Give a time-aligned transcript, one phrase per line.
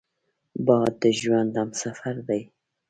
[0.65, 2.41] باد د ژوند همسفر دی